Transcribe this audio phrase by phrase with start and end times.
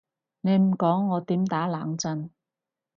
[0.41, 2.31] 你唔講我點打冷震？